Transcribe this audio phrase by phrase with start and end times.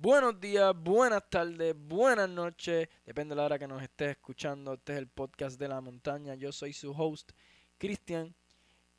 [0.00, 2.88] Buenos días, buenas tardes, buenas noches.
[3.04, 4.74] Depende de la hora que nos estés escuchando.
[4.74, 6.34] Este es el podcast de la montaña.
[6.36, 7.32] Yo soy su host,
[7.78, 8.34] Cristian.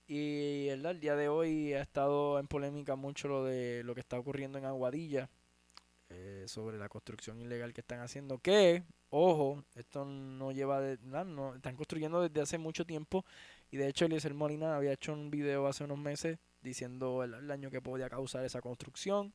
[0.07, 4.19] Y el día de hoy ha estado en polémica mucho lo de lo que está
[4.19, 5.29] ocurriendo en Aguadilla.
[6.09, 8.39] eh, sobre la construcción ilegal que están haciendo.
[8.39, 10.97] Que, ojo, esto no lleva de.
[11.03, 13.25] No, están construyendo desde hace mucho tiempo.
[13.71, 17.71] Y de hecho, Eliezer Molina había hecho un video hace unos meses diciendo el daño
[17.71, 19.33] que podía causar esa construcción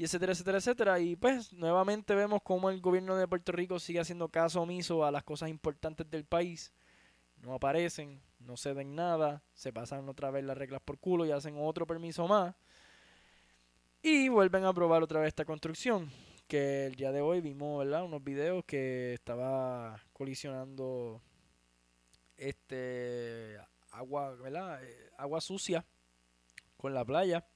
[0.00, 0.98] y etcétera, etcétera, etcétera.
[0.98, 5.10] Y pues nuevamente vemos cómo el gobierno de Puerto Rico sigue haciendo caso omiso a
[5.10, 6.72] las cosas importantes del país.
[7.42, 11.56] No aparecen, no ceden nada, se pasan otra vez las reglas por culo y hacen
[11.58, 12.54] otro permiso más.
[14.00, 16.10] Y vuelven a aprobar otra vez esta construcción.
[16.48, 18.02] Que el día de hoy vimos, ¿verdad?
[18.02, 21.20] Unos videos que estaba colisionando
[22.38, 23.58] este
[23.90, 24.82] agua, ¿verdad?
[24.82, 25.84] Eh, Agua sucia
[26.78, 27.46] con la playa.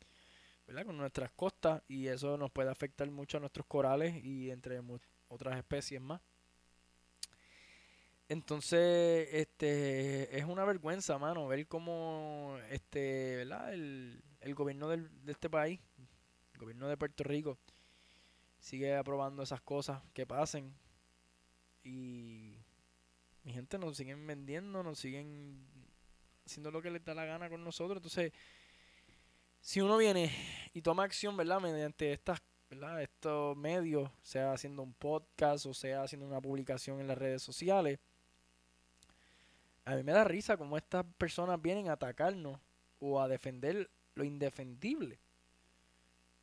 [0.67, 0.87] ¿Verdad?
[0.87, 4.81] con nuestras costas y eso nos puede afectar mucho a nuestros corales y entre
[5.29, 6.21] otras especies más.
[8.29, 13.73] Entonces, este es una vergüenza, mano, ver cómo este, ¿verdad?
[13.75, 15.81] El, el gobierno del- de este país,
[16.55, 17.59] el gobierno de Puerto Rico,
[18.59, 20.75] sigue aprobando esas cosas que pasen
[21.83, 22.57] y
[23.45, 25.67] mi gente nos siguen vendiendo, nos siguen
[26.47, 27.99] haciendo lo que les da la gana con nosotros.
[27.99, 28.33] Entonces,
[29.65, 30.31] si uno viene
[30.75, 31.59] y toma acción, ¿verdad?
[31.59, 33.01] Mediante estas, ¿verdad?
[33.01, 37.99] estos medios, sea haciendo un podcast o sea haciendo una publicación en las redes sociales,
[39.87, 42.61] a mí me da risa como estas personas vienen a atacarnos
[43.01, 45.19] o a defender lo indefendible.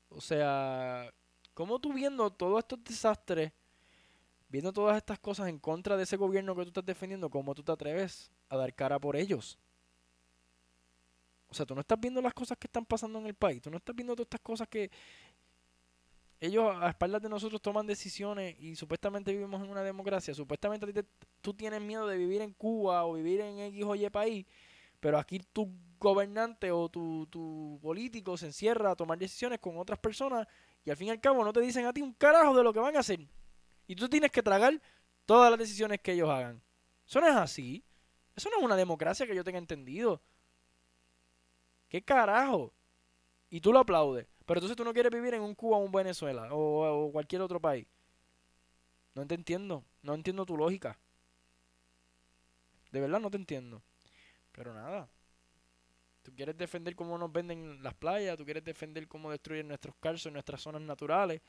[0.09, 1.13] O sea,
[1.53, 3.51] como tú viendo todos estos desastres,
[4.49, 7.61] viendo todas estas cosas en contra de ese gobierno que tú estás defendiendo, cómo tú
[7.61, 9.59] te atreves a dar cara por ellos?
[11.51, 13.61] O sea, tú no estás viendo las cosas que están pasando en el país.
[13.61, 14.89] Tú no estás viendo todas estas cosas que
[16.39, 20.33] ellos a espaldas de nosotros toman decisiones y supuestamente vivimos en una democracia.
[20.33, 21.05] Supuestamente te-
[21.41, 24.45] tú tienes miedo de vivir en Cuba o vivir en X o Y país,
[24.99, 29.99] pero aquí tu gobernante o tu, tu político se encierra a tomar decisiones con otras
[29.99, 30.47] personas
[30.83, 32.73] y al fin y al cabo no te dicen a ti un carajo de lo
[32.73, 33.19] que van a hacer.
[33.87, 34.81] Y tú tienes que tragar
[35.25, 36.61] todas las decisiones que ellos hagan.
[37.07, 37.83] Eso no es así.
[38.35, 40.21] Eso no es una democracia que yo tenga entendido.
[41.91, 42.73] ¿Qué carajo?
[43.49, 44.25] Y tú lo aplaudes.
[44.45, 47.59] Pero entonces tú no quieres vivir en un Cuba o un Venezuela o, cualquier otro
[47.59, 47.85] país.
[49.13, 49.83] No te entiendo.
[50.01, 50.97] No entiendo tu lógica.
[52.93, 53.83] De verdad no te entiendo.
[54.53, 55.09] Pero nada.
[56.23, 58.37] Tú quieres defender cómo nos venden las playas.
[58.37, 61.41] Tú quieres defender cómo destruyen nuestros calzos, nuestras zonas naturales.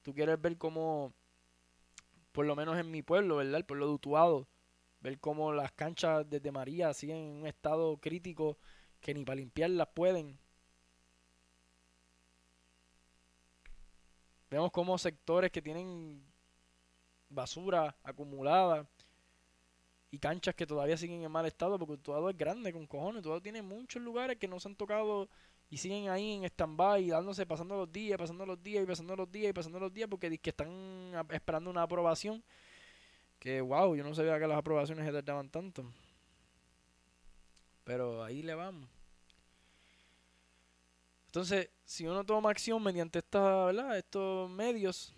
[0.00, 1.12] Tú quieres ver cómo,
[2.32, 3.56] por lo menos en mi pueblo, ¿verdad?
[3.56, 4.48] El pueblo de.
[5.00, 8.56] Ver cómo las canchas desde María siguen en un estado crítico
[9.06, 10.36] que ni para limpiarlas pueden.
[14.50, 16.20] Vemos como sectores que tienen
[17.28, 18.88] basura acumulada
[20.10, 23.22] y canchas que todavía siguen en mal estado porque todo es grande con cojones.
[23.22, 25.28] Todo tiene muchos lugares que no se han tocado
[25.70, 29.30] y siguen ahí en stand-by, dándose, pasando los días, pasando los días y pasando los
[29.30, 32.42] días y pasando los días porque que están esperando una aprobación.
[33.38, 35.92] Que wow, yo no sabía que las aprobaciones se tardaban tanto.
[37.84, 38.95] Pero ahí le vamos.
[41.36, 43.98] Entonces, si uno toma acción mediante esta, ¿verdad?
[43.98, 45.14] estos medios,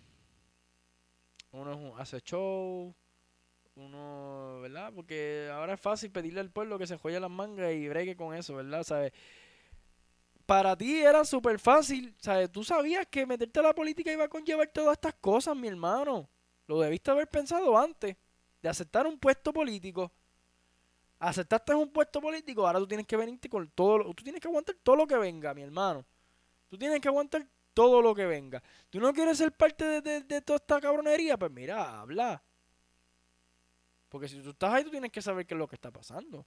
[1.53, 2.93] uno hace show,
[3.75, 4.91] uno, ¿verdad?
[4.93, 8.35] Porque ahora es fácil pedirle al pueblo que se joye las mangas y bregue con
[8.35, 8.83] eso, ¿verdad?
[8.83, 9.13] ¿Sabes?
[10.45, 12.51] Para ti era súper fácil, ¿sabes?
[12.51, 16.29] Tú sabías que meterte a la política iba a conllevar todas estas cosas, mi hermano.
[16.67, 18.17] Lo debiste haber pensado antes
[18.61, 20.11] de aceptar un puesto político.
[21.19, 24.47] Aceptaste un puesto político, ahora tú tienes que venirte con todo, lo- tú tienes que
[24.47, 26.05] aguantar todo lo que venga, mi hermano.
[26.69, 28.61] Tú tienes que aguantar todo lo que venga.
[28.89, 31.37] ¿Tú no quieres ser parte de, de- de toda esta cabronería?
[31.37, 32.41] Pues mira, habla.
[34.09, 36.45] Porque si tú estás ahí, tú tienes que saber qué es lo que está pasando.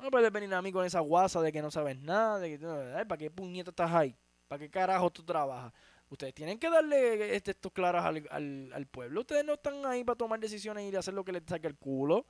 [0.00, 2.66] No puedes venir a mí con esa guasa de que no sabes nada, de que
[3.06, 4.16] ¿para qué puñeta estás ahí?
[4.48, 5.72] ¿Para qué carajo tú trabajas?
[6.08, 9.20] Ustedes tienen que darle este, estos claros al, al, al pueblo.
[9.20, 12.26] Ustedes no están ahí para tomar decisiones y hacer lo que les saque el culo.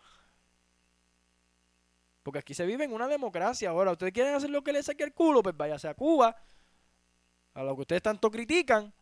[2.22, 3.70] Porque aquí se vive en una democracia.
[3.70, 6.36] Ahora, ustedes quieren hacer lo que les saque el culo, pues váyase a Cuba,
[7.54, 8.92] a lo que ustedes tanto critican,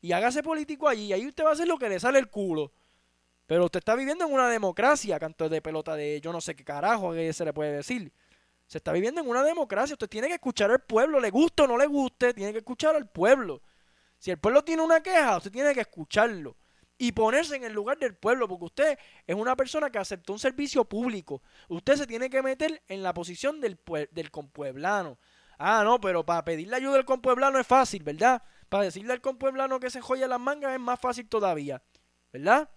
[0.00, 1.06] y hágase político allí.
[1.06, 2.72] Y ahí usted va a hacer lo que le sale el culo.
[3.46, 6.64] Pero usted está viviendo en una democracia, canto de pelota de yo no sé qué
[6.64, 8.12] carajo que se le puede decir.
[8.66, 9.94] Se está viviendo en una democracia.
[9.94, 12.96] Usted tiene que escuchar al pueblo, le guste o no le guste, tiene que escuchar
[12.96, 13.60] al pueblo.
[14.18, 16.56] Si el pueblo tiene una queja, usted tiene que escucharlo
[16.98, 20.38] y ponerse en el lugar del pueblo, porque usted es una persona que aceptó un
[20.38, 21.42] servicio público.
[21.68, 23.78] Usted se tiene que meter en la posición del,
[24.10, 25.18] del compueblano.
[25.58, 28.42] Ah, no, pero para pedirle ayuda al compueblano es fácil, ¿verdad?
[28.68, 31.82] Para decirle al compueblano que se joya las mangas es más fácil todavía,
[32.32, 32.68] ¿verdad?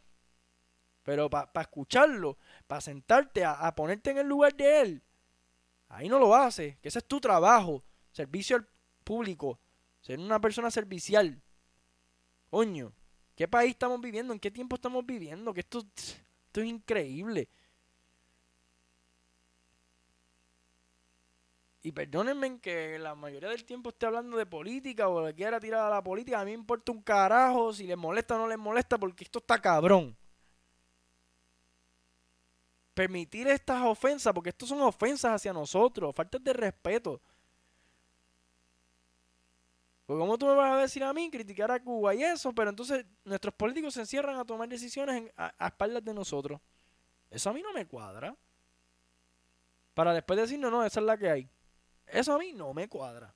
[1.04, 5.04] Pero para escucharlo, para sentarte a, ponerte en el lugar de él,
[5.88, 8.68] ahí no lo hace, que ese es tu trabajo, servicio al
[9.04, 9.60] público,
[10.02, 11.42] ser una persona servicial.
[12.50, 12.92] Coño,
[13.36, 14.34] ¿qué país estamos viviendo?
[14.34, 15.54] ¿En qué tiempo estamos viviendo?
[15.54, 17.48] Que esto, es increíble.
[21.84, 25.86] Y perdónenme que la mayoría del tiempo esté hablando de política o le quiera tirar
[25.86, 26.40] a la política.
[26.40, 29.38] A mí me importa un carajo si les molesta o no les molesta porque esto
[29.38, 30.18] está cabrón.
[32.96, 37.22] Permitir estas ofensas, porque esto son ofensas hacia nosotros, faltas de respeto.
[40.06, 42.54] Porque ¿cómo tú me vas a decir a mí criticar a Cuba y eso?
[42.54, 46.62] Pero entonces nuestros políticos se encierran a tomar decisiones a espaldas de nosotros.
[47.30, 48.36] Eso a mí no me cuadra.
[49.96, 51.50] Para después decir, no, no, esa es la que hay.
[52.06, 53.34] Eso a mí no me cuadra.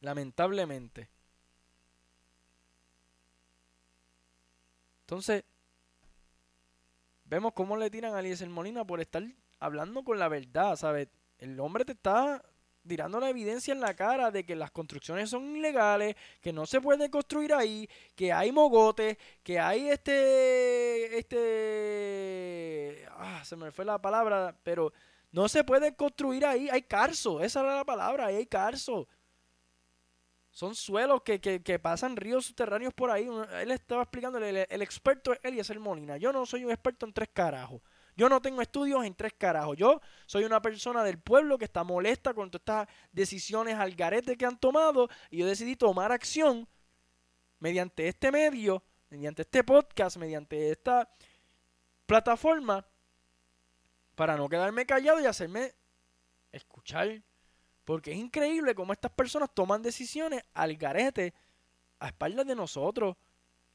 [0.00, 1.08] Lamentablemente.
[5.02, 5.44] Entonces,
[7.24, 9.22] vemos cómo le tiran a Eliezer Molina por estar
[9.60, 11.08] hablando con la verdad, ¿sabes?
[11.38, 12.42] El hombre te está
[12.86, 16.80] tirando la evidencia en la cara de que las construcciones son ilegales, que no se
[16.80, 24.00] puede construir ahí, que hay mogotes, que hay este este ah, se me fue la
[24.00, 24.92] palabra, pero
[25.32, 29.08] no se puede construir ahí, hay carso, esa era la palabra, ahí hay carso.
[30.56, 33.28] Son suelos que, pasan ríos subterráneos por ahí.
[33.60, 36.16] Él estaba explicando, el, experto es Eliezer Molina.
[36.16, 37.82] Yo no soy un experto en tres carajos.
[38.16, 39.76] Yo no tengo estudios en tres carajos.
[39.76, 44.36] Yo soy una persona del pueblo que está molesta con todas estas decisiones al garete
[44.36, 46.66] que han tomado y yo decidí tomar acción
[47.58, 51.08] mediante este medio, mediante este podcast, mediante esta
[52.06, 52.86] plataforma
[54.14, 55.74] para no quedarme callado y hacerme
[56.52, 57.22] escuchar.
[57.84, 61.34] Porque es increíble cómo estas personas toman decisiones al garete
[61.98, 63.14] a espaldas de nosotros.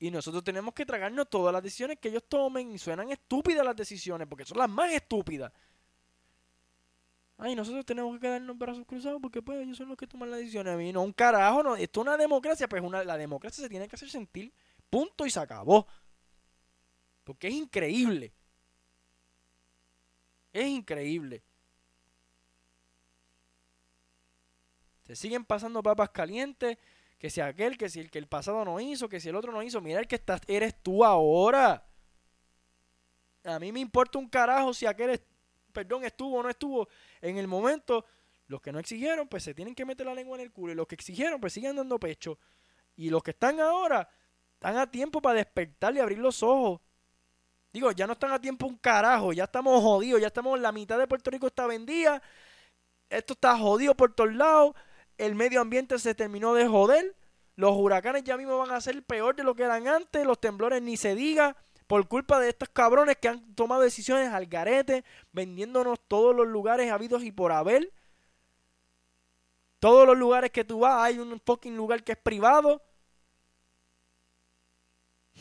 [0.02, 2.72] Y nosotros tenemos que tragarnos todas las decisiones que ellos tomen.
[2.72, 5.54] Y suenan estúpidas las decisiones, porque son las más estúpidas.
[7.38, 10.40] Ay, nosotros tenemos que quedarnos brazos cruzados porque pues ellos son los que toman las
[10.40, 10.74] decisiones.
[10.74, 11.78] A mí no, un carajo, no.
[11.78, 14.52] Esto es una democracia, pues una, la democracia se tiene que hacer sentir.
[14.90, 15.88] Punto y se acabó.
[17.24, 18.34] Porque es increíble
[20.54, 21.44] es increíble.
[25.06, 26.78] Se siguen pasando papas calientes,
[27.22, 29.52] que si aquel, que si el que el pasado no hizo, que si el otro
[29.52, 31.86] no hizo, mira el que estás, eres tú ahora.
[33.44, 35.22] A mí me importa un carajo si aquel,
[35.72, 36.88] perdón, estuvo o no estuvo.
[37.22, 38.04] En el momento,
[38.48, 40.74] los que no exigieron, pues se tienen que meter la lengua en el culo.
[40.74, 42.40] Y los que exigieron, pues siguen dando pecho.
[42.96, 44.10] Y los que están ahora,
[44.56, 46.82] están a tiempo para despertar y abrir los ojos.
[47.72, 50.98] Digo, ya no están a tiempo un carajo, ya estamos jodidos, ya estamos, la mitad
[50.98, 52.20] de Puerto Rico está vendida,
[53.12, 54.74] esto está jodido por todos lados,
[55.26, 57.16] el medio ambiente se terminó de joder,
[57.56, 60.82] los huracanes ya mismo van a ser peor de lo que eran antes, los temblores
[60.82, 61.56] ni se diga,
[61.88, 66.92] por culpa de estos cabrones que han tomado decisiones al garete, vendiéndonos todos los lugares
[66.92, 67.92] habidos y por haber.
[69.80, 72.82] Todos los lugares que tú vas, hay un fucking lugar que es privado.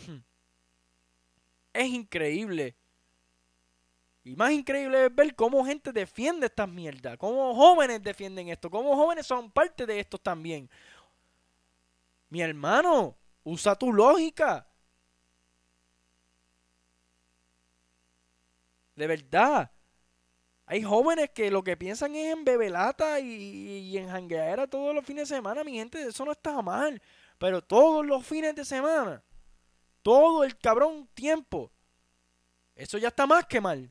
[0.06, 0.20] Hmm
[1.72, 2.76] es increíble.
[4.22, 8.94] Y más increíble es ver cómo gente defiende estas mierdas, cómo jóvenes defienden esto, cómo
[8.94, 10.68] jóvenes son parte de esto también.
[12.28, 14.66] Mi hermano, usa tu lógica.
[18.94, 19.70] De verdad.
[20.66, 25.28] Hay jóvenes que lo que piensan es en bebelata y, en jangueadera todos los fines
[25.28, 25.64] de semana.
[25.64, 27.02] Mi gente, eso no está mal.
[27.38, 29.22] Pero todos los fines de semana
[30.02, 31.70] todo el cabrón tiempo.
[32.74, 33.90] Eso ya está más que mal.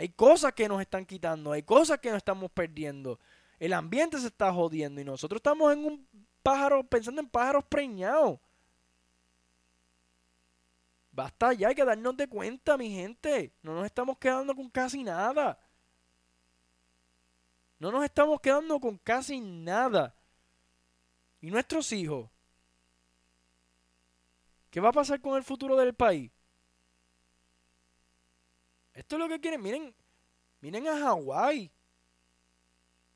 [0.00, 3.20] Hay cosas que nos están quitando, hay cosas que nos estamos perdiendo.
[3.58, 6.08] El ambiente se está jodiendo y nosotros estamos en un
[6.42, 8.40] pájaro, pensando en pájaros preñados.
[11.12, 13.52] Basta ya, hay que darnos de cuenta, mi gente.
[13.60, 15.58] No nos estamos quedando con casi nada.
[17.78, 20.14] No nos estamos quedando con casi nada.
[21.42, 22.30] Y nuestros hijos,
[24.70, 26.30] ¿Qué va a pasar con el futuro del país?
[29.00, 29.62] Esto es lo que quieren.
[29.62, 29.94] Miren,
[30.60, 31.70] miren a Hawái.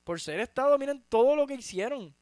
[0.02, 2.14] Por ser Estado, miren todo lo que hicieron.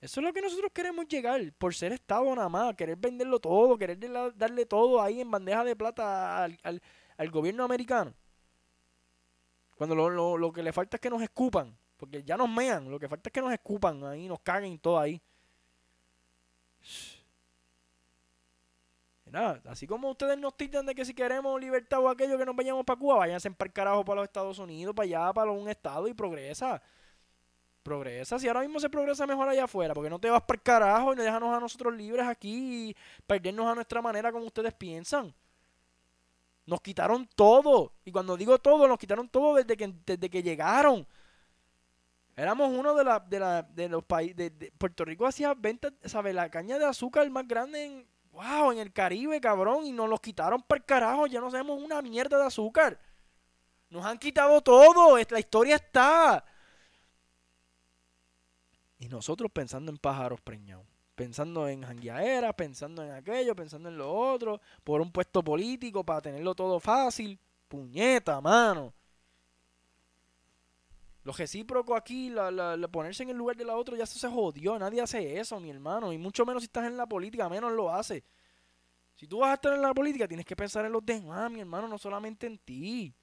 [0.00, 1.52] Eso es lo que nosotros queremos llegar.
[1.58, 2.74] Por ser Estado nada más.
[2.74, 3.76] Querer venderlo todo.
[3.76, 3.98] Querer
[4.34, 8.14] darle todo ahí en bandeja de plata al, gobierno americano.
[9.76, 11.76] Cuando lo, lo, que le falta es que nos escupan.
[11.98, 12.90] Porque ya nos mean.
[12.90, 14.26] Lo que falta es que nos escupan ahí.
[14.28, 15.20] Nos caguen todo ahí.
[19.34, 22.84] Así como ustedes nos tildan de que si queremos libertad o aquello que nos vayamos
[22.84, 26.06] para Cuba, váyanse para el carajo para los Estados Unidos, para allá, para un estado
[26.08, 26.82] y progresa.
[27.82, 30.62] Progresa, si ahora mismo se progresa mejor allá afuera, porque no te vas para el
[30.62, 32.96] carajo y no déjanos a nosotros libres aquí y
[33.26, 35.34] perdernos a nuestra manera como ustedes piensan.
[36.64, 37.92] Nos quitaron todo.
[38.04, 41.06] Y cuando digo todo, nos quitaron todo desde que, desde que llegaron.
[42.36, 44.36] Éramos uno de, la, de, la, de los países.
[44.36, 46.34] De, Puerto Rico hacía ventas, ¿sabes?
[46.34, 48.11] La caña de azúcar más grande en.
[48.32, 48.72] ¡Wow!
[48.72, 49.86] En el Caribe, cabrón.
[49.86, 51.26] Y nos los quitaron para el carajo.
[51.26, 52.98] Ya no sabemos una mierda de azúcar.
[53.88, 55.16] Nos han quitado todo.
[55.16, 56.44] La historia está.
[58.98, 64.12] Y nosotros pensando en pájaros preñados pensando en jangueaera, pensando en aquello, pensando en lo
[64.12, 67.38] otro, por un puesto político para tenerlo todo fácil.
[67.68, 68.92] Puñeta, mano.
[71.24, 74.78] Lo recíproco aquí, la, ponerse en el lugar de la otra, ya se jodió.
[74.78, 76.12] Nadie hace eso, mi hermano.
[76.12, 78.24] Y mucho menos si estás en la política, menos lo hace.
[79.14, 81.60] Si tú vas a estar en la política, tienes que pensar en los demás, mi
[81.60, 83.14] hermano, no solamente en ti.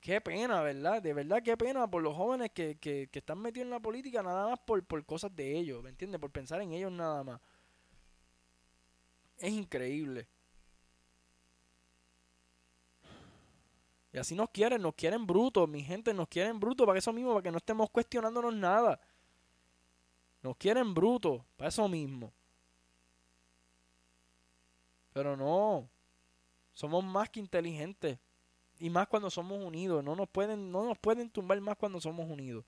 [0.00, 1.00] Qué pena, ¿verdad?
[1.02, 4.22] De verdad, qué pena por los jóvenes que, que, que están metidos en la política
[4.22, 6.18] nada más por, por cosas de ellos, ¿me entiendes?
[6.20, 7.40] Por pensar en ellos nada más.
[9.38, 10.26] Es increíble.
[14.12, 17.30] Y así nos quieren, nos quieren brutos, mi gente, nos quieren brutos para eso mismo,
[17.32, 19.00] para que no estemos cuestionándonos nada.
[20.42, 22.32] Nos quieren brutos, para eso mismo.
[25.12, 25.88] Pero no,
[26.72, 28.18] somos más que inteligentes.
[28.78, 30.02] Y más cuando somos unidos.
[30.02, 32.64] No nos pueden, no nos pueden tumbar más cuando somos unidos.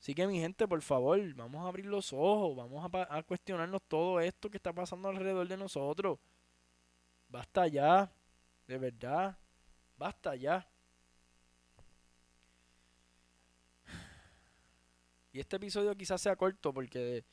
[0.00, 3.82] Así que mi gente, por favor, vamos a abrir los ojos, vamos a, a cuestionarnos
[3.82, 6.18] todo esto que está pasando alrededor de nosotros.
[7.28, 8.10] Basta ya,
[8.66, 9.36] de verdad,
[9.98, 10.66] basta ya.
[15.32, 17.24] Y este episodio quizás sea corto porque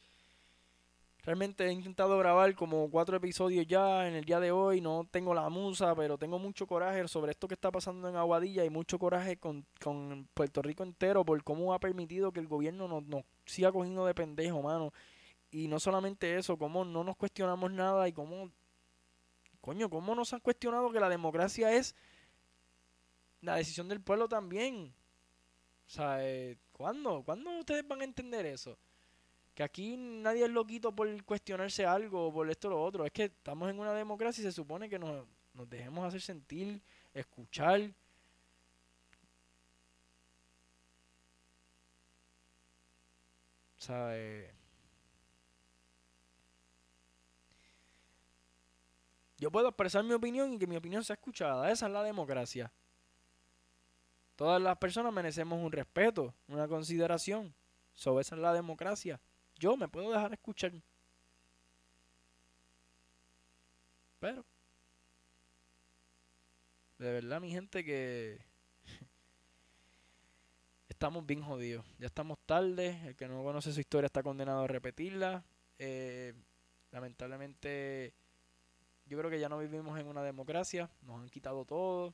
[1.26, 4.80] Realmente he intentado grabar como cuatro episodios ya en el día de hoy.
[4.80, 8.64] No tengo la musa, pero tengo mucho coraje sobre esto que está pasando en Aguadilla
[8.64, 9.66] y mucho coraje con,
[10.36, 14.14] Puerto Rico entero por cómo ha permitido que el gobierno nos, nos siga cogiendo de
[14.14, 14.94] pendejo, mano.
[15.50, 18.52] Y no solamente eso, cómo no nos cuestionamos nada y cómo,
[19.62, 21.96] coño, cómo nos han cuestionado que la democracia es
[23.46, 24.94] la decisión del pueblo también.
[25.88, 27.24] O sea, eh, ¿cuándo?
[27.24, 28.78] ¿Cuándo ustedes van a entender eso?
[29.56, 33.06] que aquí nadie es loquito por cuestionarse algo o por esto o lo otro.
[33.06, 36.82] Es que estamos en una democracia y se supone que nos, nos dejemos hacer sentir,
[37.14, 37.94] escuchar.
[43.78, 44.54] ¿Sabe?
[49.38, 51.72] Yo puedo expresar mi opinión y que mi opinión sea escuchada.
[51.72, 52.72] Esa es la democracia.
[54.36, 57.54] Todas las personas merecemos un respeto, una consideración.
[57.94, 59.22] Sobre esa es la democracia.
[59.58, 60.74] Yo me puedo dejar escuchar.
[64.20, 64.46] Pero,
[66.98, 68.42] de verdad, mi gente, que
[70.90, 71.86] estamos bien jodidos.
[71.98, 73.00] Ya estamos tarde.
[73.08, 75.46] El que no conoce su historia está condenado a repetirla.
[75.80, 76.34] Eh,
[76.92, 78.14] lamentablemente,
[79.06, 80.90] yo creo que ya no vivimos en una democracia.
[81.04, 82.14] Nos han quitado todo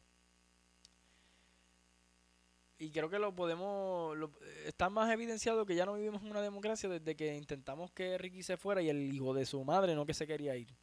[2.82, 4.18] y creo que lo podemos.
[4.66, 8.42] está más evidenciado que ya no vivimos en una democracia desde que intentamos que Ricky
[8.42, 10.76] se fuera y el hijo de su madre no que se quería ir.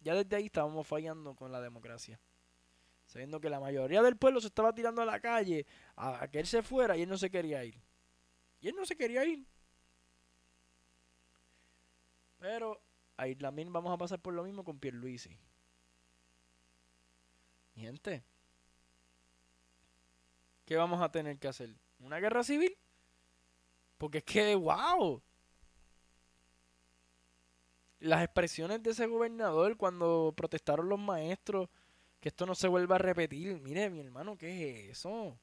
[0.00, 2.20] Ya desde ahí estábamos fallando con la democracia.
[3.06, 5.64] Sabiendo que la mayoría del pueblo se estaba tirando a la calle
[5.96, 7.80] a, que él se fuera y él no se quería ir.
[8.60, 9.46] Y él no se quería ir.
[12.38, 12.82] Pero
[13.16, 15.38] ahí también vamos a pasar por lo mismo con Pierluisi.
[17.76, 18.24] Mi gente,
[20.66, 21.74] ¿qué vamos a tener que hacer?
[22.00, 22.76] ¿Una guerra civil?
[23.96, 25.22] Porque es que, wow.
[28.00, 31.70] Las expresiones de ese gobernador cuando protestaron los maestros,
[32.20, 33.58] que esto no se vuelva a repetir.
[33.60, 35.38] Mire, mi hermano, ¿qué es eso?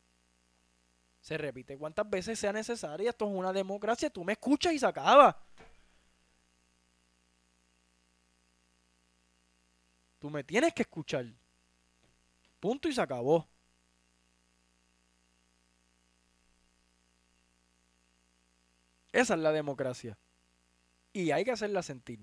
[1.20, 3.10] Se repite cuantas veces sea necesaria.
[3.10, 4.10] Esto es una democracia.
[4.10, 5.42] Tú me escuchas y se acaba.
[10.20, 11.26] Tú me tienes que escuchar.
[12.60, 13.48] Punto y se acabó.
[19.14, 20.18] Esa es la democracia.
[21.14, 22.20] Y hay que hacerla sentir.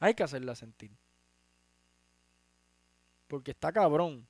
[0.00, 0.90] Hay que hacerla sentir.
[3.28, 4.26] Porque está cabrón.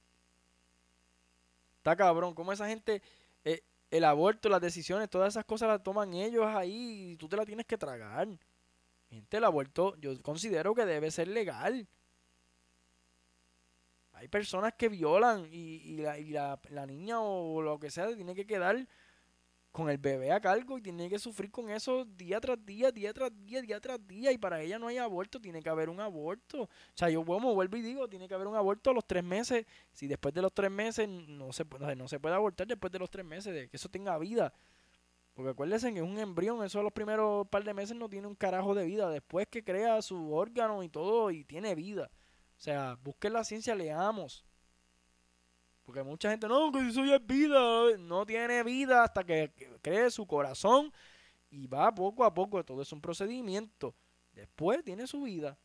[1.79, 2.35] Está cabrón.
[2.35, 3.03] Como esa gente,
[3.43, 7.39] eh, el aborto, las decisiones, todas esas cosas las toman ellos ahí y tú te
[7.39, 8.29] la tienes que tragar.
[9.09, 11.89] Gente, el aborto yo considero que debe ser legal.
[14.13, 18.35] Hay personas que violan y, la, y la, la niña o lo que sea tiene
[18.35, 18.87] que quedar
[19.75, 23.13] con el bebé a cargo y tiene que sufrir con eso día tras día, día
[23.13, 24.31] tras día, día tras día.
[24.31, 26.63] Y para ella no hay aborto, tiene que haber un aborto.
[26.63, 29.25] O sea, yo como vuelvo y digo, tiene que haber un aborto a los tres
[29.25, 29.67] meses.
[29.93, 33.01] Si después de los tres meses no se, puede, no se puede abortar, después de
[33.01, 34.53] los tres meses, de que eso tenga vida.
[35.35, 38.29] Porque acuérdense que es un embrión, eso a los primeros par de meses no tiene
[38.29, 39.11] un carajo de vida.
[39.11, 42.13] Después que crea su órgano y todo y tiene vida.
[42.57, 44.45] O sea, busquen la ciencia, leamos.
[45.85, 47.97] Porque mucha gente, no, que eso ya es vida.
[47.99, 50.93] No tiene vida hasta que cree su corazón
[51.51, 52.65] y va poco a poco.
[52.65, 53.95] Todo es un procedimiento.
[54.33, 55.59] Después tiene su vida.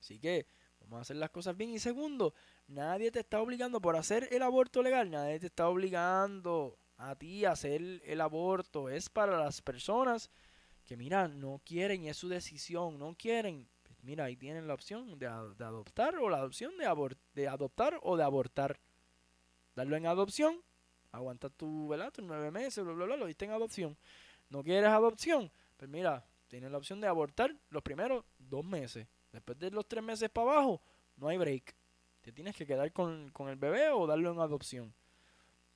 [0.00, 0.46] Así que
[0.80, 1.70] vamos a hacer las cosas bien.
[1.70, 2.34] Y segundo,
[2.66, 5.10] nadie te está obligando por hacer el aborto legal.
[5.10, 8.88] Nadie te está obligando a ti a hacer el aborto.
[8.88, 10.30] Es para las personas
[10.84, 12.98] que, mira, no quieren y es su decisión.
[12.98, 13.68] No quieren
[14.04, 18.22] mira, ahí tienen la opción de, adoptar o la opción de, de adoptar o de
[18.22, 18.78] abortar.
[19.74, 20.62] Darlo en adopción,
[21.10, 22.12] aguanta tu, ¿verdad?
[22.12, 23.96] Tus nueve meses, bla, bla, bla, lo diste en adopción.
[24.50, 25.50] ¿No quieres adopción?
[25.76, 29.08] Pues mira, tienes la opción de abortar los primeros dos meses.
[29.32, 30.80] Después de los tres meses para abajo,
[31.16, 31.74] no hay break.
[32.20, 34.94] Te tienes que quedar con, con el bebé o darlo en adopción.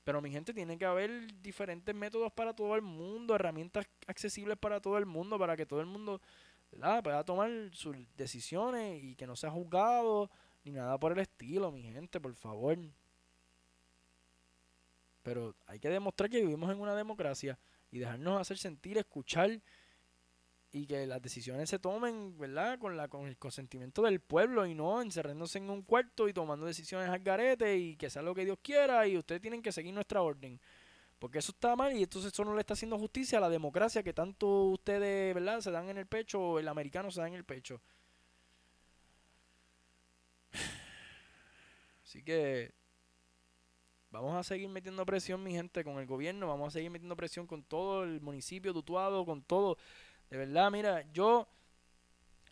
[0.03, 4.79] Pero mi gente, tiene que haber diferentes métodos para todo el mundo, herramientas accesibles para
[4.79, 6.21] todo el mundo, para que todo el mundo
[6.71, 7.03] ¿verdad?
[7.03, 10.29] Pueda tomar sus decisiones y que no sea juzgado
[10.63, 12.77] ni nada por el estilo, mi gente, por favor.
[15.23, 17.59] Pero hay que demostrar que vivimos en una democracia
[17.91, 19.61] y dejarnos hacer sentir, escuchar
[20.71, 22.77] y que las decisiones se tomen, ¿verdad?
[22.77, 26.65] Con la con el consentimiento del pueblo y no encerrándose en un cuarto y tomando
[26.65, 29.93] decisiones al garete y que sea lo que Dios quiera y ustedes tienen que seguir
[29.93, 30.59] nuestra orden.
[31.19, 34.01] Porque eso está mal y entonces eso no le está haciendo justicia a la democracia
[34.01, 35.59] que tanto ustedes, ¿verdad?
[35.59, 37.81] Se dan en el pecho, el americano se da en el pecho.
[42.03, 42.73] Así que
[44.11, 47.45] vamos a seguir metiendo presión, mi gente, con el gobierno, vamos a seguir metiendo presión
[47.45, 49.77] con todo el municipio tutuado, con todo.
[50.29, 51.47] De verdad, mira, yo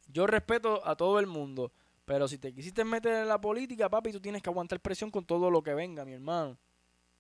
[0.08, 1.72] yo respeto a todo el mundo,
[2.06, 5.26] pero si te quisiste meter en la política, papi, tú tienes que aguantar presión con
[5.26, 6.58] todo lo que venga, mi hermano.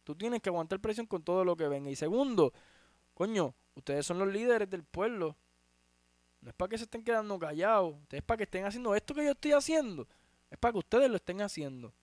[0.07, 1.89] Tú tienes que aguantar presión con todo lo que venga.
[1.89, 2.53] Y segundo,
[3.13, 5.35] coño, ustedes son los líderes del pueblo.
[6.39, 7.97] No es para que se estén quedando callados.
[8.11, 10.07] Es para que estén haciendo esto que yo estoy haciendo.
[10.49, 11.93] Es para que ustedes lo estén haciendo.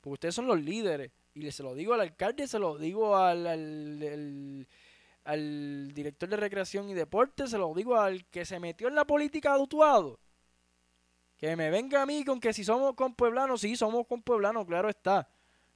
[0.00, 1.12] Porque ustedes son los líderes.
[1.34, 3.46] Y se lo digo al alcalde, se lo digo al,
[5.24, 9.04] al, director de recreación y deporte, se lo digo al que se metió en la
[9.04, 10.18] política adutuado.
[11.36, 14.64] Que me venga a mí con que si somos con pueblanos, sí, somos con pueblanos,
[14.64, 15.28] claro está.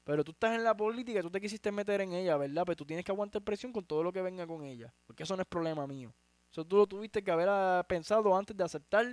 [0.09, 2.55] Pero tú estás en la política y tú te quisiste meter en ella, ¿verdad?
[2.55, 4.90] Pero pues tú tienes que aguantar presión con todo lo que venga con ella.
[5.07, 6.14] Porque eso no es problema mío.
[6.51, 9.05] Eso tú lo tuviste que haber ah, pensado antes de aceptar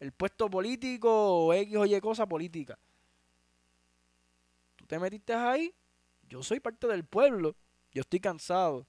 [0.00, 2.78] el puesto político o X o Y cosa política.
[4.76, 5.70] Tú te metiste ahí.
[6.26, 7.54] Yo soy parte del pueblo.
[7.92, 8.86] Yo estoy cansado.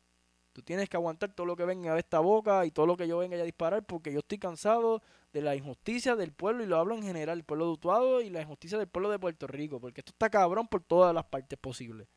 [0.63, 3.17] Tienes que aguantar todo lo que venga de esta boca y todo lo que yo
[3.17, 5.01] venga a disparar porque yo estoy cansado
[5.33, 8.29] de la injusticia del pueblo, y lo hablo en general, el pueblo de Utuado y
[8.29, 11.59] la injusticia del pueblo de Puerto Rico, porque esto está cabrón por todas las partes
[11.59, 12.07] posibles.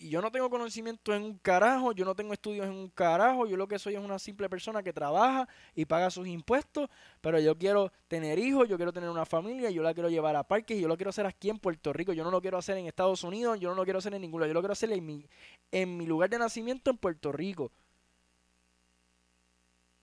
[0.00, 3.46] Y yo no tengo conocimiento en un carajo, yo no tengo estudios en un carajo,
[3.46, 6.88] yo lo que soy es una simple persona que trabaja y paga sus impuestos,
[7.20, 10.44] pero yo quiero tener hijos, yo quiero tener una familia, yo la quiero llevar a
[10.44, 12.86] parques yo lo quiero hacer aquí en Puerto Rico, yo no lo quiero hacer en
[12.86, 15.04] Estados Unidos, yo no lo quiero hacer en ningún lado, yo lo quiero hacer en
[15.04, 15.26] mi,
[15.72, 17.72] en mi lugar de nacimiento en Puerto Rico.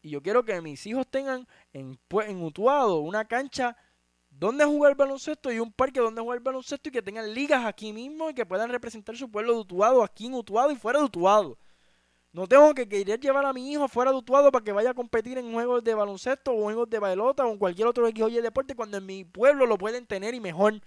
[0.02, 3.78] Y yo quiero que mis hijos tengan en, en Utuado una cancha
[4.38, 8.30] donde jugar baloncesto y un parque donde jugar baloncesto y que tengan ligas aquí mismo
[8.30, 11.58] y que puedan representar su pueblo de Utuado aquí en Utuado y fuera de Utuado.
[12.34, 14.94] No tengo que querer llevar a mi hijo fuera de Utuado para que vaya a
[14.94, 18.28] competir en juegos de baloncesto o juegos de bailota o en cualquier otro X o
[18.28, 20.82] Y deporte cuando en mi pueblo lo pueden tener y mejor.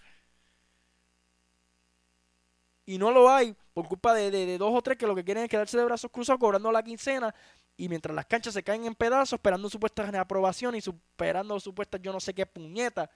[2.85, 5.45] Y no lo hay por culpa de, de dos o tres que lo que quieren
[5.45, 7.35] es quedarse de brazos cruzados cobrando la quincena
[7.79, 12.13] y mientras las canchas se caen en pedazos, esperando supuestas aprobación y esperando supuestas yo
[12.13, 13.11] no sé qué puñeta.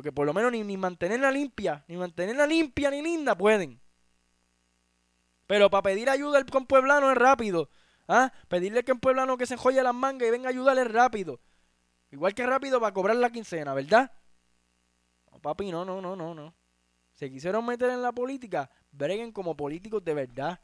[0.00, 3.78] Porque por lo menos ni, ni mantenerla limpia, ni mantenerla limpia ni linda pueden.
[5.46, 7.68] Pero para pedir ayuda al pueblano es rápido.
[8.08, 8.32] ¿Ah?
[8.48, 11.38] Pedirle que un pueblano que se enjoye las mangas y venga a ayudarle rápido.
[12.10, 14.10] Igual que rápido para cobrar la quincena, ¿verdad?
[15.30, 16.54] No, papi, no, no, no, no, no.
[17.12, 20.60] Se quisieron meter en la política, breguen como políticos de verdad.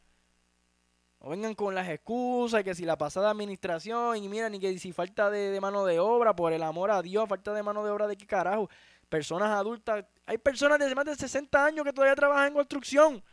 [1.20, 4.92] No vengan con las excusas, que si la pasada administración, y mira, ni que si
[4.92, 8.06] falta de, mano de obra, por el amor a Dios, falta de mano de obra
[8.06, 8.68] de qué carajo.
[9.08, 13.24] Personas adultas, hay personas de más de 60 años que todavía trabajan en construcción.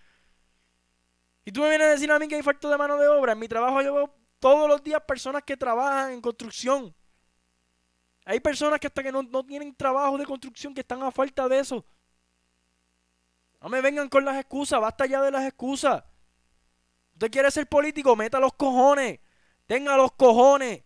[1.45, 3.33] Y tú me vienes a decir a mí que hay falta de mano de obra.
[3.33, 6.95] En mi trabajo yo veo todos los días personas que trabajan en construcción.
[8.25, 11.47] Hay personas que hasta que no, no tienen trabajo de construcción que están a falta
[11.49, 11.85] de eso.
[13.61, 16.03] No me vengan con las excusas, basta ya de las excusas.
[17.13, 19.19] Usted quiere ser político, meta los cojones.
[19.65, 20.82] Tenga los cojones.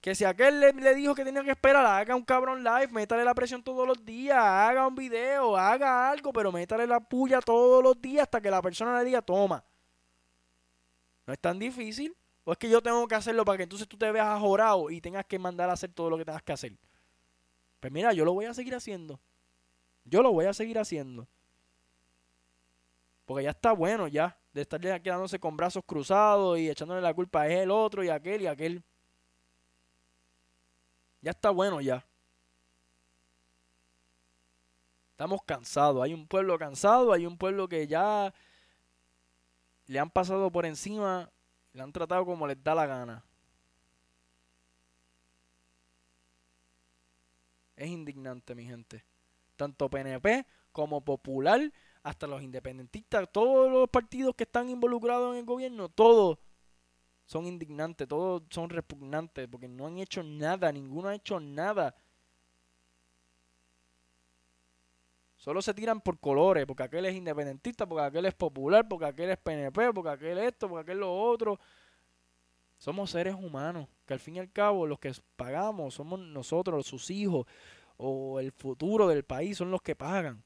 [0.00, 3.34] Que si aquel le, dijo que tenía que esperar, haga un cabrón live, métale la
[3.34, 8.00] presión todos los días, haga un video, haga algo, pero métale la puya todos los
[8.00, 9.64] días hasta que la persona le diga, toma.
[11.26, 12.16] No es tan difícil.
[12.44, 15.02] O es que yo tengo que hacerlo para que entonces tú te veas ajorado y
[15.02, 16.72] tengas que mandar a hacer todo lo que tengas que hacer.
[17.78, 19.20] Pues mira, yo lo voy a seguir haciendo.
[20.04, 21.28] Yo lo voy a seguir haciendo.
[23.26, 27.42] Porque ya está bueno ya de estar quedándose con brazos cruzados y echándole la culpa
[27.42, 28.82] a él, otro y aquel y aquel.
[31.20, 32.04] Ya está bueno ya.
[35.12, 36.02] Estamos cansados.
[36.02, 38.32] Hay un pueblo cansado, hay un pueblo que ya
[39.86, 41.30] le han pasado por encima,
[41.72, 43.24] le han tratado como les da la gana.
[47.74, 49.04] Es indignante, mi gente.
[49.56, 55.44] Tanto PNP como Popular, hasta los independentistas, todos los partidos que están involucrados en el
[55.44, 56.38] gobierno, todos
[57.28, 61.94] son indignantes, todos son repugnantes, porque no han hecho nada, ninguno ha hecho nada.
[65.36, 69.28] Solo se tiran por colores, porque aquel es independentista, porque aquel es popular, porque aquel
[69.28, 71.60] es PNP, porque aquel esto, porque aquel lo otro.
[72.78, 77.10] Somos seres humanos, que al fin y al cabo los que pagamos somos nosotros, sus
[77.10, 77.46] hijos,
[77.98, 80.42] o el futuro del país son los que pagan.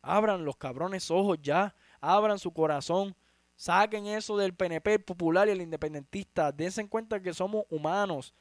[0.00, 3.14] Abran los cabrones ojos ya, abran su corazón,
[3.62, 6.50] Saquen eso del PNP popular y el independentista.
[6.50, 8.34] Dense en cuenta que somos humanos.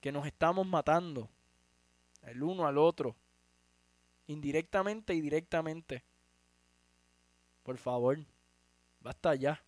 [0.00, 1.28] Que nos estamos matando.
[2.22, 3.14] El uno al otro.
[4.26, 6.02] Indirectamente y directamente.
[7.62, 8.18] Por favor.
[9.00, 9.62] Basta ya.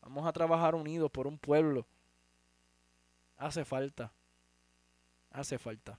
[0.00, 1.88] Vamos a trabajar unidos por un pueblo.
[3.36, 4.12] Hace falta.
[5.28, 5.98] Hace falta.